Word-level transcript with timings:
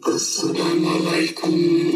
Assalamualaikum. 0.00 1.92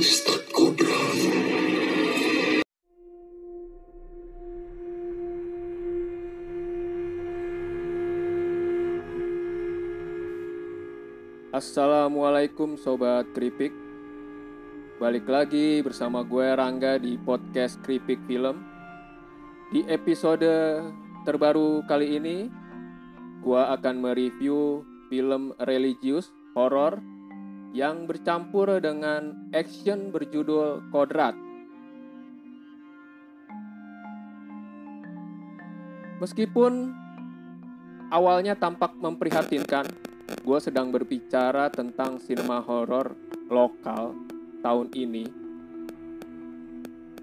Assalamualaikum 11.54 12.76
Sobat 12.76 13.24
Kripik 13.32 13.72
Balik 15.00 15.24
lagi 15.24 15.80
bersama 15.80 16.20
gue 16.28 16.44
Rangga 16.44 17.00
di 17.00 17.16
podcast 17.16 17.80
Kripik 17.80 18.20
Film 18.28 18.60
Di 19.72 19.80
episode 19.88 20.84
terbaru 21.24 21.80
kali 21.88 22.20
ini 22.20 22.52
Gue 23.40 23.62
akan 23.64 23.96
mereview 23.96 24.84
film 25.08 25.56
religius 25.64 26.28
horor 26.52 27.13
yang 27.74 28.06
bercampur 28.06 28.78
dengan 28.78 29.50
action 29.50 30.14
berjudul 30.14 30.94
Kodrat. 30.94 31.34
Meskipun 36.22 36.94
awalnya 38.14 38.54
tampak 38.54 38.94
memprihatinkan, 38.94 39.90
gue 40.46 40.58
sedang 40.62 40.94
berbicara 40.94 41.66
tentang 41.74 42.22
sinema 42.22 42.62
horor 42.62 43.18
lokal 43.50 44.14
tahun 44.62 44.94
ini. 44.94 45.26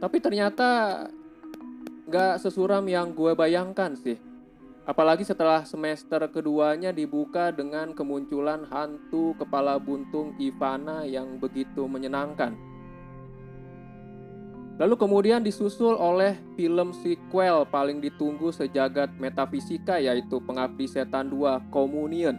Tapi 0.03 0.17
ternyata 0.19 0.69
gak 2.11 2.43
sesuram 2.43 2.83
yang 2.91 3.15
gue 3.15 3.31
bayangkan 3.31 3.95
sih. 3.95 4.30
Apalagi 4.81 5.21
setelah 5.21 5.61
semester 5.61 6.25
keduanya 6.33 6.89
dibuka 6.89 7.53
dengan 7.53 7.93
kemunculan 7.93 8.65
hantu 8.65 9.37
kepala 9.37 9.77
buntung 9.77 10.33
Ivana 10.41 11.05
yang 11.05 11.37
begitu 11.37 11.85
menyenangkan. 11.85 12.57
Lalu 14.81 14.97
kemudian 14.97 15.45
disusul 15.45 15.93
oleh 15.93 16.41
film 16.57 16.89
sequel 16.97 17.69
paling 17.69 18.01
ditunggu 18.01 18.49
sejagat 18.49 19.13
metafisika 19.21 20.01
yaitu 20.01 20.41
Pengabdi 20.41 20.89
Setan 20.89 21.29
2 21.29 21.69
Communion. 21.69 22.33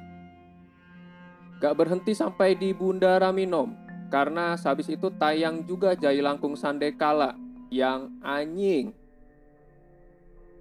Gak 1.62 1.78
berhenti 1.78 2.11
sampai 2.11 2.58
di 2.58 2.74
Bunda 2.74 3.22
Raminom 3.22 3.78
karena 4.11 4.58
habis 4.58 4.91
itu 4.91 5.14
tayang 5.14 5.62
juga 5.62 5.95
Jai 5.95 6.19
Langkung 6.19 6.58
Sandekala 6.58 7.39
yang 7.70 8.11
anjing 8.27 8.91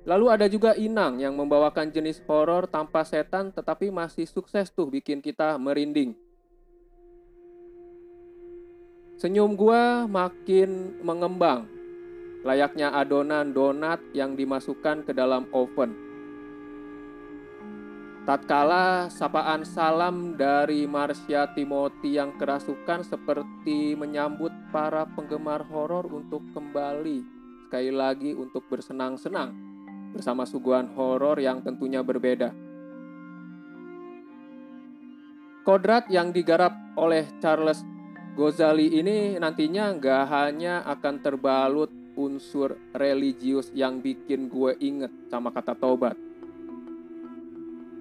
Lalu 0.02 0.26
ada 0.34 0.50
juga 0.50 0.74
Inang 0.74 1.22
yang 1.22 1.38
membawakan 1.38 1.94
jenis 1.94 2.26
horor 2.26 2.66
tanpa 2.66 3.06
setan 3.06 3.54
tetapi 3.54 3.94
masih 3.94 4.26
sukses 4.26 4.74
tuh 4.74 4.90
bikin 4.90 5.22
kita 5.22 5.62
merinding. 5.62 6.18
Senyum 9.22 9.54
gua 9.54 10.10
makin 10.10 10.98
mengembang, 11.06 11.70
layaknya 12.42 12.90
adonan 12.98 13.54
donat 13.54 14.02
yang 14.18 14.34
dimasukkan 14.34 15.06
ke 15.06 15.14
dalam 15.14 15.46
oven. 15.54 15.94
Tatkala 18.26 19.14
sapaan 19.14 19.62
salam 19.62 20.34
dari 20.34 20.90
Marsha 20.90 21.54
Timothy 21.54 22.18
yang 22.18 22.34
kerasukan 22.42 23.06
seperti 23.06 23.94
menyambut 23.94 24.54
para 24.74 25.06
penggemar 25.14 25.62
horor 25.70 26.10
untuk 26.10 26.42
kembali 26.58 27.22
sekali 27.70 27.94
lagi 27.94 28.34
untuk 28.34 28.66
bersenang-senang 28.70 29.71
bersama 30.12 30.44
suguhan 30.44 30.92
horor 30.94 31.40
yang 31.40 31.64
tentunya 31.64 32.04
berbeda. 32.04 32.52
Kodrat 35.62 36.10
yang 36.10 36.34
digarap 36.34 36.74
oleh 36.98 37.30
Charles 37.38 37.86
Gozali 38.32 38.88
ini 38.96 39.36
nantinya 39.36 39.92
nggak 39.92 40.24
hanya 40.32 40.88
akan 40.88 41.20
terbalut 41.20 41.92
unsur 42.16 42.80
religius 42.96 43.72
yang 43.76 44.00
bikin 44.00 44.48
gue 44.48 44.72
inget 44.80 45.12
sama 45.28 45.52
kata 45.52 45.76
tobat. 45.76 46.16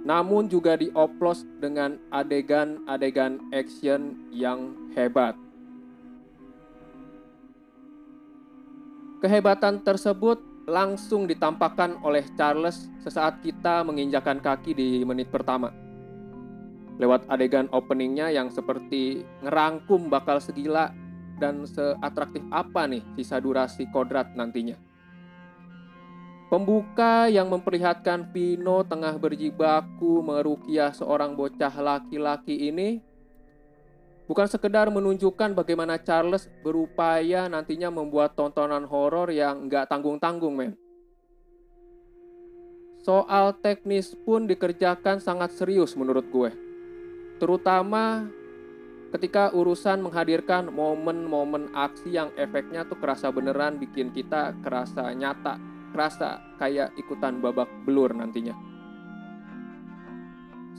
Namun 0.01 0.49
juga 0.49 0.81
dioplos 0.81 1.45
dengan 1.61 2.01
adegan-adegan 2.09 3.53
action 3.53 4.17
yang 4.33 4.73
hebat. 4.97 5.37
Kehebatan 9.21 9.85
tersebut 9.85 10.41
langsung 10.71 11.27
ditampakkan 11.27 11.99
oleh 12.07 12.23
Charles 12.39 12.87
sesaat 13.03 13.43
kita 13.43 13.83
menginjakan 13.83 14.39
kaki 14.39 14.73
di 14.73 14.89
menit 15.03 15.29
pertama. 15.29 15.75
Lewat 17.03 17.27
adegan 17.27 17.67
openingnya 17.75 18.31
yang 18.31 18.49
seperti 18.55 19.27
ngerangkum 19.43 20.07
bakal 20.07 20.39
segila 20.39 20.95
dan 21.43 21.67
seatraktif 21.67 22.45
apa 22.55 22.87
nih 22.87 23.03
sisa 23.19 23.43
durasi 23.43 23.91
kodrat 23.91 24.31
nantinya. 24.39 24.79
Pembuka 26.51 27.31
yang 27.31 27.47
memperlihatkan 27.47 28.31
Vino 28.35 28.83
tengah 28.83 29.15
berjibaku 29.19 30.19
merukiah 30.23 30.91
seorang 30.91 31.39
bocah 31.39 31.71
laki-laki 31.79 32.69
ini 32.71 33.10
Bukan 34.31 34.47
sekedar 34.47 34.87
menunjukkan 34.95 35.59
bagaimana 35.59 35.99
Charles 35.99 36.47
berupaya 36.63 37.51
nantinya 37.51 37.91
membuat 37.91 38.39
tontonan 38.39 38.87
horor 38.87 39.27
yang 39.35 39.67
nggak 39.67 39.91
tanggung-tanggung, 39.91 40.55
men. 40.55 40.79
Soal 43.03 43.59
teknis 43.59 44.15
pun 44.15 44.47
dikerjakan 44.47 45.19
sangat 45.19 45.51
serius 45.59 45.99
menurut 45.99 46.31
gue. 46.31 46.55
Terutama 47.43 48.31
ketika 49.11 49.51
urusan 49.51 49.99
menghadirkan 49.99 50.71
momen-momen 50.71 51.75
aksi 51.75 52.15
yang 52.15 52.31
efeknya 52.39 52.87
tuh 52.87 53.03
kerasa 53.03 53.35
beneran 53.35 53.83
bikin 53.83 54.15
kita 54.15 54.55
kerasa 54.63 55.11
nyata, 55.11 55.59
kerasa 55.91 56.55
kayak 56.63 56.95
ikutan 56.95 57.43
babak 57.43 57.67
belur 57.83 58.15
nantinya. 58.15 58.70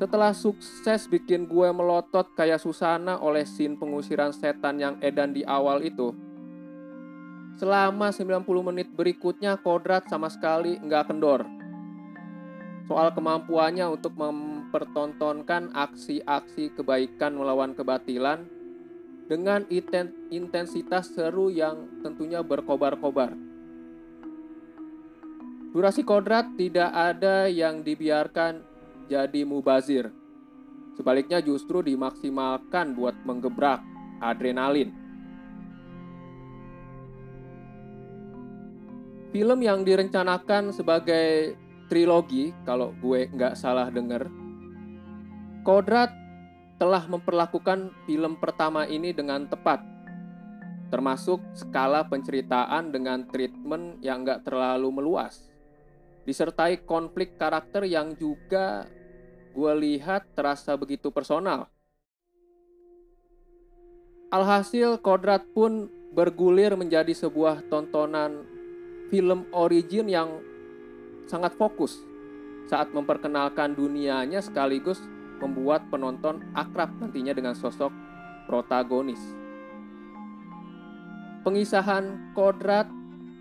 Setelah 0.02 0.34
sukses 0.34 1.06
bikin 1.06 1.46
gue 1.46 1.70
melotot 1.70 2.26
kayak 2.34 2.58
Susana 2.58 3.22
oleh 3.22 3.46
scene 3.46 3.78
pengusiran 3.78 4.34
setan 4.34 4.82
yang 4.82 4.98
edan 4.98 5.30
di 5.30 5.46
awal 5.46 5.86
itu, 5.86 6.10
selama 7.62 8.10
90 8.10 8.42
menit 8.66 8.90
berikutnya 8.98 9.62
Kodrat 9.62 10.10
sama 10.10 10.26
sekali 10.34 10.82
nggak 10.82 11.06
kendor. 11.06 11.46
Soal 12.90 13.14
kemampuannya 13.14 13.86
untuk 13.94 14.18
mempertontonkan 14.18 15.70
aksi-aksi 15.70 16.74
kebaikan 16.74 17.38
melawan 17.38 17.78
kebatilan 17.78 18.50
dengan 19.30 19.70
intensitas 20.34 21.14
seru 21.14 21.54
yang 21.54 22.02
tentunya 22.02 22.42
berkobar-kobar. 22.42 23.38
Durasi 25.78 26.02
kodrat 26.02 26.58
tidak 26.58 26.90
ada 26.90 27.46
yang 27.46 27.86
dibiarkan 27.86 28.71
jadi 29.12 29.44
mubazir. 29.44 30.08
Sebaliknya 30.96 31.44
justru 31.44 31.84
dimaksimalkan 31.84 32.96
buat 32.96 33.20
menggebrak 33.28 33.84
adrenalin. 34.24 34.96
Film 39.36 39.60
yang 39.64 39.84
direncanakan 39.84 40.72
sebagai 40.72 41.56
trilogi, 41.92 42.56
kalau 42.64 42.96
gue 43.04 43.28
nggak 43.32 43.56
salah 43.60 43.92
denger, 43.92 44.28
Kodrat 45.64 46.12
telah 46.82 47.06
memperlakukan 47.06 47.94
film 48.10 48.36
pertama 48.42 48.90
ini 48.90 49.16
dengan 49.16 49.48
tepat, 49.48 49.80
termasuk 50.92 51.40
skala 51.56 52.04
penceritaan 52.04 52.92
dengan 52.92 53.24
treatment 53.30 54.04
yang 54.04 54.28
nggak 54.28 54.44
terlalu 54.44 54.90
meluas, 54.90 55.48
disertai 56.28 56.84
konflik 56.84 57.40
karakter 57.40 57.88
yang 57.88 58.18
juga 58.20 58.90
gue 59.52 59.74
lihat 59.78 60.26
terasa 60.34 60.74
begitu 60.80 61.12
personal. 61.12 61.68
Alhasil 64.32 64.96
Kodrat 65.04 65.44
pun 65.52 65.92
bergulir 66.16 66.76
menjadi 66.80 67.12
sebuah 67.12 67.68
tontonan 67.68 68.48
film 69.12 69.44
origin 69.52 70.08
yang 70.08 70.40
sangat 71.28 71.52
fokus 71.60 72.00
saat 72.72 72.96
memperkenalkan 72.96 73.76
dunianya 73.76 74.40
sekaligus 74.40 75.04
membuat 75.44 75.84
penonton 75.92 76.40
akrab 76.56 76.96
nantinya 77.04 77.36
dengan 77.36 77.52
sosok 77.52 77.92
protagonis. 78.48 79.20
Pengisahan 81.44 82.32
Kodrat 82.32 82.88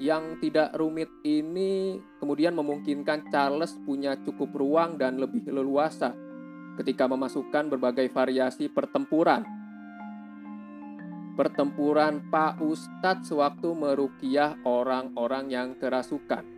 yang 0.00 0.40
tidak 0.40 0.72
rumit 0.80 1.12
ini 1.28 2.00
kemudian 2.16 2.56
memungkinkan 2.56 3.28
Charles 3.28 3.76
punya 3.84 4.16
cukup 4.24 4.48
ruang 4.56 4.96
dan 4.96 5.20
lebih 5.20 5.44
leluasa 5.52 6.16
ketika 6.80 7.04
memasukkan 7.04 7.68
berbagai 7.68 8.08
variasi 8.08 8.72
pertempuran. 8.72 9.44
Pertempuran 11.36 12.32
Pak 12.32 12.64
Ustadz 12.64 13.28
sewaktu 13.28 13.76
merukiah 13.76 14.56
orang-orang 14.64 15.52
yang 15.52 15.68
kerasukan. 15.76 16.48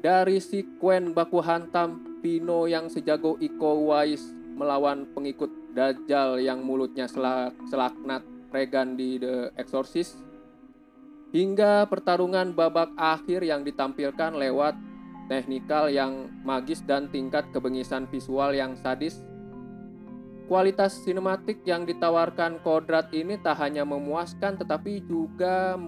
Dari 0.00 0.40
sikuen 0.40 1.12
baku 1.16 1.40
hantam 1.40 2.20
Pino 2.20 2.68
yang 2.68 2.92
sejago 2.92 3.40
Iko 3.40 3.88
Uwais 3.88 4.20
melawan 4.56 5.08
pengikut 5.16 5.48
Dajjal 5.72 6.44
yang 6.44 6.60
mulutnya 6.60 7.08
selak, 7.08 7.56
selaknat 7.68 8.20
Regan 8.52 8.98
di 8.98 9.16
The 9.16 9.54
Exorcist 9.56 10.29
hingga 11.30 11.86
pertarungan 11.86 12.50
babak 12.54 12.90
akhir 12.98 13.46
yang 13.46 13.62
ditampilkan 13.62 14.34
lewat 14.34 14.74
teknikal 15.30 15.86
yang 15.86 16.26
magis 16.42 16.82
dan 16.82 17.06
tingkat 17.06 17.46
kebengisan 17.54 18.10
visual 18.10 18.50
yang 18.50 18.74
sadis. 18.74 19.22
Kualitas 20.50 21.06
sinematik 21.06 21.62
yang 21.62 21.86
ditawarkan 21.86 22.58
Kodrat 22.66 23.14
ini 23.14 23.38
tak 23.38 23.62
hanya 23.62 23.86
memuaskan 23.86 24.58
tetapi 24.58 25.06
juga 25.06 25.78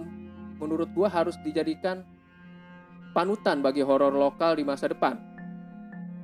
menurut 0.62 0.86
gua 0.94 1.10
harus 1.10 1.34
dijadikan 1.42 2.06
panutan 3.10 3.58
bagi 3.58 3.82
horor 3.82 4.14
lokal 4.14 4.54
di 4.54 4.62
masa 4.62 4.86
depan. 4.86 5.18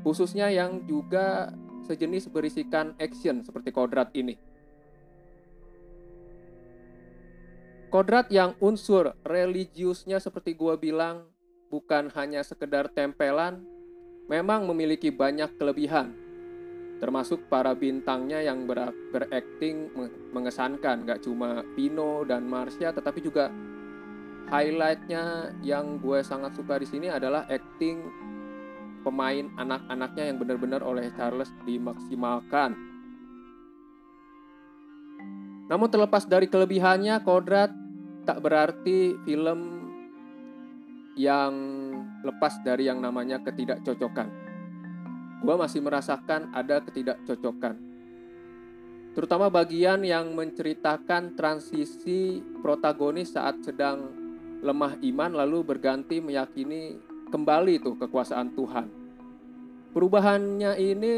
Khususnya 0.06 0.46
yang 0.54 0.86
juga 0.86 1.50
sejenis 1.90 2.30
berisikan 2.30 2.94
action 3.02 3.42
seperti 3.42 3.74
Kodrat 3.74 4.14
ini. 4.14 4.47
Kodrat 7.88 8.28
yang 8.28 8.52
unsur 8.60 9.16
religiusnya 9.24 10.20
seperti 10.20 10.52
gua 10.52 10.76
bilang 10.76 11.24
bukan 11.72 12.12
hanya 12.12 12.44
sekedar 12.44 12.92
tempelan, 12.92 13.64
memang 14.28 14.68
memiliki 14.68 15.08
banyak 15.08 15.56
kelebihan. 15.56 16.12
Termasuk 17.00 17.48
para 17.48 17.72
bintangnya 17.72 18.44
yang 18.44 18.68
ber 18.68 18.92
berakting 19.08 19.88
mengesankan, 20.36 21.08
gak 21.08 21.24
cuma 21.24 21.64
Pino 21.72 22.28
dan 22.28 22.44
Marsha, 22.44 22.92
tetapi 22.92 23.24
juga 23.24 23.48
highlightnya 24.52 25.56
yang 25.64 25.96
gue 25.96 26.20
sangat 26.20 26.52
suka 26.60 26.76
di 26.76 26.84
sini 26.84 27.08
adalah 27.08 27.48
acting 27.48 28.04
pemain 29.00 29.48
anak-anaknya 29.56 30.28
yang 30.28 30.36
benar-benar 30.36 30.84
oleh 30.84 31.08
Charles 31.16 31.48
dimaksimalkan. 31.64 32.76
Namun 35.68 35.88
terlepas 35.92 36.24
dari 36.24 36.48
kelebihannya, 36.48 37.20
Kodrat 37.22 37.77
tak 38.28 38.44
berarti 38.44 39.16
film 39.24 39.88
yang 41.16 41.54
lepas 42.20 42.60
dari 42.60 42.84
yang 42.92 43.00
namanya 43.00 43.40
ketidakcocokan. 43.40 44.28
Gua 45.40 45.56
masih 45.56 45.80
merasakan 45.80 46.52
ada 46.52 46.84
ketidakcocokan. 46.84 47.80
Terutama 49.16 49.48
bagian 49.48 50.04
yang 50.04 50.36
menceritakan 50.36 51.32
transisi 51.40 52.44
protagonis 52.60 53.32
saat 53.32 53.64
sedang 53.64 54.12
lemah 54.60 55.00
iman 55.00 55.32
lalu 55.32 55.64
berganti 55.64 56.20
meyakini 56.20 57.00
kembali 57.32 57.80
tuh 57.80 57.96
kekuasaan 57.96 58.52
Tuhan. 58.52 58.86
Perubahannya 59.96 60.76
ini 60.76 61.12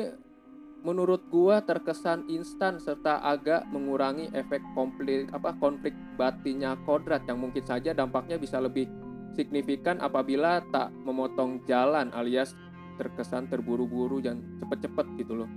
menurut 0.80 1.28
gua 1.28 1.60
terkesan 1.60 2.24
instan 2.32 2.80
serta 2.80 3.20
agak 3.20 3.68
mengurangi 3.68 4.32
efek 4.32 4.64
konflik 4.72 5.28
apa 5.36 5.52
konflik 5.60 5.92
batinnya 6.16 6.76
kodrat 6.88 7.24
yang 7.28 7.36
mungkin 7.36 7.60
saja 7.64 7.92
dampaknya 7.92 8.40
bisa 8.40 8.56
lebih 8.56 8.88
signifikan 9.36 10.00
apabila 10.00 10.64
tak 10.72 10.88
memotong 11.04 11.62
jalan 11.68 12.08
alias 12.16 12.56
terkesan 12.96 13.48
terburu-buru 13.48 14.20
dan 14.20 14.44
cepet-cepet 14.60 15.06
gitu 15.20 15.44
loh. 15.44 15.50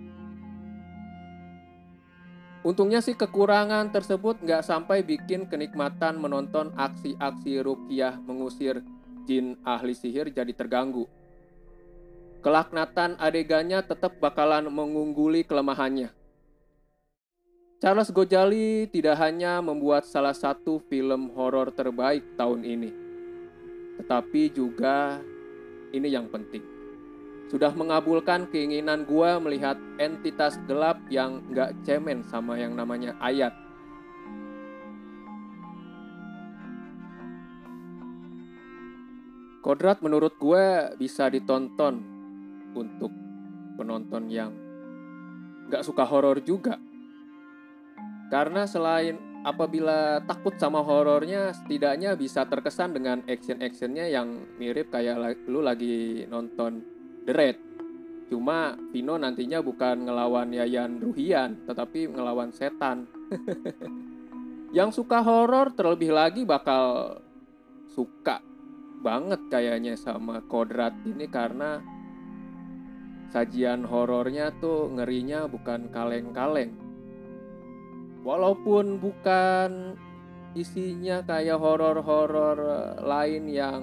Untungnya 2.63 3.03
sih 3.03 3.19
kekurangan 3.19 3.91
tersebut 3.91 4.39
nggak 4.39 4.63
sampai 4.63 5.03
bikin 5.03 5.51
kenikmatan 5.51 6.15
menonton 6.15 6.71
aksi-aksi 6.79 7.59
rukiah 7.59 8.15
mengusir 8.23 8.79
jin 9.27 9.59
ahli 9.67 9.91
sihir 9.91 10.31
jadi 10.31 10.51
terganggu 10.55 11.03
kelaknatan 12.43 13.15
adegannya 13.23 13.79
tetap 13.79 14.19
bakalan 14.19 14.67
mengungguli 14.67 15.47
kelemahannya. 15.47 16.11
Charles 17.79 18.11
Gojali 18.11 18.91
tidak 18.91 19.15
hanya 19.19 19.63
membuat 19.63 20.03
salah 20.03 20.35
satu 20.35 20.83
film 20.91 21.31
horor 21.35 21.71
terbaik 21.71 22.35
tahun 22.35 22.67
ini, 22.67 22.91
tetapi 23.99 24.51
juga 24.51 25.23
ini 25.95 26.07
yang 26.11 26.27
penting. 26.27 26.63
Sudah 27.47 27.71
mengabulkan 27.75 28.47
keinginan 28.51 29.03
gua 29.07 29.39
melihat 29.39 29.79
entitas 29.99 30.59
gelap 30.67 30.99
yang 31.11 31.43
gak 31.51 31.75
cemen 31.83 32.23
sama 32.27 32.59
yang 32.59 32.75
namanya 32.75 33.15
ayat. 33.23 33.51
Kodrat 39.63 40.03
menurut 40.03 40.35
gue 40.39 40.91
bisa 40.99 41.31
ditonton 41.31 42.12
untuk 42.75 43.13
penonton 43.79 44.29
yang 44.29 44.51
gak 45.71 45.85
suka 45.85 46.05
horor 46.05 46.41
juga. 46.43 46.77
Karena 48.29 48.65
selain 48.65 49.43
apabila 49.45 50.23
takut 50.25 50.55
sama 50.57 50.81
horornya, 50.81 51.53
setidaknya 51.53 52.17
bisa 52.17 52.47
terkesan 52.47 52.95
dengan 52.95 53.21
action-actionnya 53.27 54.09
yang 54.09 54.57
mirip 54.57 54.89
kayak 54.89 55.45
lu 55.45 55.61
lagi 55.61 56.25
nonton 56.25 56.81
The 57.29 57.33
Raid. 57.35 57.57
Cuma 58.31 58.73
Vino 58.89 59.19
nantinya 59.19 59.61
bukan 59.61 60.09
ngelawan 60.09 60.49
Yayan 60.49 60.97
Ruhian, 60.97 61.67
tetapi 61.69 62.09
ngelawan 62.09 62.49
setan. 62.49 63.05
yang 64.77 64.89
suka 64.89 65.21
horor 65.21 65.69
terlebih 65.77 66.09
lagi 66.09 66.41
bakal 66.49 67.21
suka 67.93 68.41
banget 69.05 69.45
kayaknya 69.51 69.93
sama 69.93 70.41
Kodrat 70.49 70.97
ini 71.05 71.29
karena 71.29 71.77
sajian 73.33 73.81
horornya 73.81 74.53
tuh 74.61 74.93
ngerinya 74.93 75.49
bukan 75.49 75.89
kaleng-kaleng. 75.89 76.77
Walaupun 78.21 79.01
bukan 79.01 79.97
isinya 80.53 81.25
kayak 81.25 81.57
horor-horor 81.57 82.61
lain 83.01 83.49
yang 83.49 83.81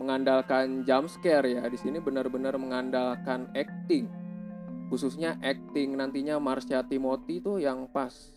mengandalkan 0.00 0.88
jump 0.88 1.12
scare 1.12 1.60
ya. 1.60 1.62
Di 1.68 1.76
sini 1.76 2.00
benar-benar 2.00 2.56
mengandalkan 2.56 3.52
acting. 3.52 4.08
Khususnya 4.88 5.36
acting 5.44 6.00
nantinya 6.00 6.40
Marsha 6.40 6.80
Timothy 6.88 7.44
tuh 7.44 7.60
yang 7.60 7.84
pas 7.92 8.32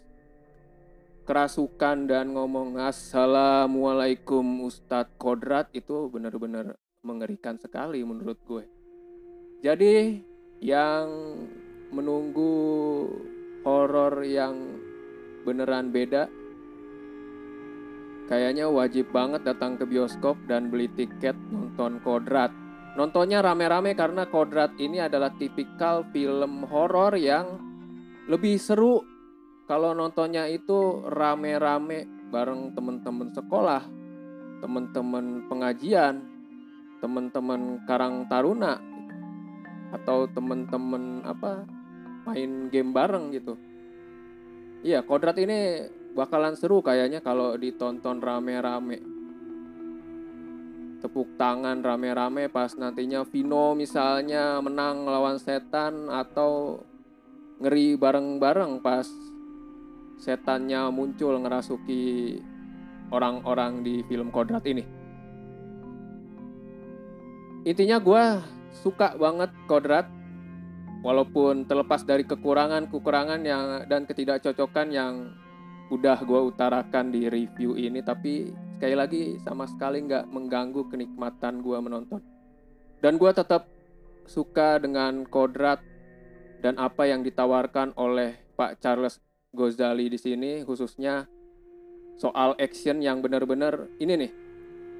kerasukan 1.23 2.11
dan 2.11 2.35
ngomong 2.35 2.75
assalamualaikum 2.75 4.67
Ustadz 4.67 5.15
Kodrat 5.15 5.71
itu 5.71 6.11
benar-benar 6.11 6.75
mengerikan 6.99 7.55
sekali 7.55 8.03
menurut 8.03 8.35
gue. 8.43 8.80
Jadi 9.61 10.17
yang 10.57 11.05
menunggu 11.93 12.53
horor 13.61 14.25
yang 14.25 14.57
beneran 15.45 15.93
beda 15.93 16.25
kayaknya 18.25 18.65
wajib 18.73 19.13
banget 19.13 19.45
datang 19.45 19.77
ke 19.77 19.85
bioskop 19.85 20.33
dan 20.49 20.73
beli 20.73 20.89
tiket 20.97 21.37
nonton 21.53 22.01
Kodrat. 22.01 22.49
Nontonnya 22.97 23.45
rame-rame 23.45 23.93
karena 23.93 24.25
Kodrat 24.25 24.73
ini 24.81 24.97
adalah 24.97 25.29
tipikal 25.37 26.09
film 26.09 26.65
horor 26.65 27.13
yang 27.13 27.61
lebih 28.25 28.57
seru 28.57 29.05
kalau 29.69 29.93
nontonnya 29.93 30.49
itu 30.49 31.05
rame-rame 31.05 32.27
bareng 32.33 32.73
temen-temen 32.73 33.29
sekolah, 33.29 33.85
temen-temen 34.59 35.45
pengajian, 35.45 36.25
temen-temen 36.97 37.85
Karang 37.85 38.25
Taruna 38.25 38.90
atau 39.91 40.27
temen-temen 40.31 41.23
apa 41.27 41.67
main 42.25 42.71
game 42.71 42.91
bareng 42.95 43.35
gitu. 43.35 43.59
Iya, 44.81 45.05
kodrat 45.05 45.37
ini 45.37 45.85
bakalan 46.17 46.57
seru 46.57 46.81
kayaknya 46.81 47.21
kalau 47.21 47.53
ditonton 47.53 48.17
rame-rame. 48.17 48.99
Tepuk 51.01 51.37
tangan 51.37 51.81
rame-rame 51.81 52.49
pas 52.49 52.73
nantinya 52.77 53.25
Vino 53.25 53.73
misalnya 53.73 54.61
menang 54.61 55.05
lawan 55.05 55.41
setan 55.41 56.09
atau 56.09 56.81
ngeri 57.61 57.97
bareng-bareng 57.97 58.81
pas 58.81 59.05
setannya 60.21 60.93
muncul 60.93 61.41
ngerasuki 61.41 62.37
orang-orang 63.09 63.81
di 63.81 64.05
film 64.05 64.29
kodrat 64.29 64.61
ini. 64.69 64.85
Intinya 67.65 67.97
gue 68.01 68.25
suka 68.71 69.15
banget 69.19 69.51
kodrat. 69.67 70.07
Walaupun 71.01 71.65
terlepas 71.65 72.05
dari 72.05 72.21
kekurangan-kekurangan 72.29 73.41
yang 73.41 73.89
dan 73.89 74.05
ketidakcocokan 74.05 74.93
yang 74.93 75.33
udah 75.89 76.21
gue 76.21 76.41
utarakan 76.53 77.09
di 77.09 77.25
review 77.25 77.73
ini 77.73 78.05
tapi 78.05 78.53
sekali 78.77 78.95
lagi 78.95 79.21
sama 79.41 79.65
sekali 79.65 80.05
nggak 80.05 80.29
mengganggu 80.29 80.85
kenikmatan 80.93 81.65
gue 81.65 81.77
menonton. 81.81 82.21
Dan 83.01 83.17
gue 83.17 83.31
tetap 83.33 83.65
suka 84.29 84.77
dengan 84.77 85.25
kodrat 85.25 85.81
dan 86.61 86.77
apa 86.77 87.09
yang 87.09 87.25
ditawarkan 87.25 87.97
oleh 87.97 88.37
Pak 88.53 88.77
Charles 88.77 89.17
Gozali 89.51 90.05
di 90.07 90.21
sini 90.21 90.61
khususnya 90.61 91.25
soal 92.21 92.53
action 92.61 93.01
yang 93.01 93.25
benar-benar 93.25 93.89
ini 93.97 94.13
nih 94.15 94.31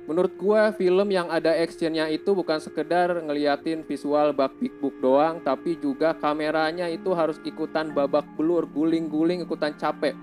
Menurut 0.10 0.34
gue 0.34 0.62
film 0.82 1.14
yang 1.14 1.30
ada 1.30 1.54
actionnya 1.54 2.10
itu 2.10 2.34
bukan 2.34 2.58
sekedar 2.58 3.22
ngeliatin 3.22 3.86
visual 3.86 4.34
bak 4.34 4.50
big 4.58 4.74
book 4.82 4.98
doang, 4.98 5.38
tapi 5.46 5.78
juga 5.78 6.18
kameranya 6.18 6.90
itu 6.90 7.14
harus 7.14 7.38
ikutan 7.46 7.94
babak 7.94 8.26
belur, 8.34 8.66
guling-guling, 8.66 9.46
ikutan 9.46 9.78
capek. 9.78 10.18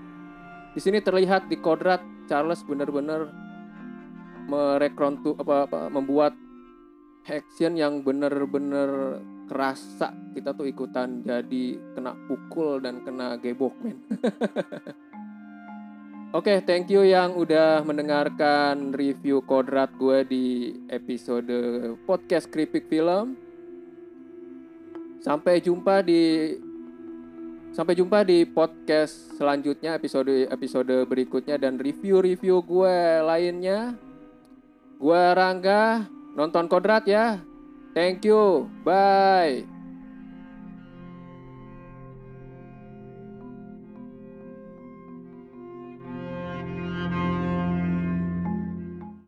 Di 0.75 0.79
sini 0.83 0.99
terlihat 0.99 1.47
di 1.47 1.57
kodrat 1.57 2.03
Charles 2.27 2.59
bener-bener 2.67 3.31
merekrontu 4.51 5.39
apa, 5.39 5.87
membuat 5.87 6.35
action 7.29 7.79
yang 7.79 8.03
bener-bener 8.03 9.21
kerasa 9.49 10.13
kita 10.37 10.53
tuh 10.53 10.69
ikutan 10.69 11.25
jadi 11.25 11.77
kena 11.97 12.13
pukul 12.29 12.77
dan 12.83 13.01
kena 13.01 13.39
gebok 13.41 13.73
men. 13.81 13.97
Oke, 16.29 16.53
okay, 16.53 16.57
thank 16.61 16.93
you 16.93 17.01
yang 17.01 17.33
udah 17.33 17.81
mendengarkan 17.81 18.93
review 18.93 19.41
kodrat 19.49 19.89
gue 19.97 20.21
di 20.29 20.45
episode 20.85 21.49
podcast 22.05 22.53
Kripik 22.53 22.85
Film. 22.85 23.33
Sampai 25.25 25.57
jumpa 25.57 26.05
di 26.05 26.53
sampai 27.73 27.97
jumpa 27.97 28.21
di 28.21 28.45
podcast 28.45 29.41
selanjutnya 29.41 29.97
episode 29.97 30.45
episode 30.53 31.09
berikutnya 31.09 31.57
dan 31.57 31.81
review-review 31.81 32.61
gue 32.61 33.25
lainnya. 33.25 33.97
Gue 35.01 35.23
Rangga, 35.33 36.05
nonton 36.37 36.69
kodrat 36.69 37.09
ya. 37.09 37.41
Thank 37.97 38.29
you. 38.29 38.69
Bye. 38.85 39.78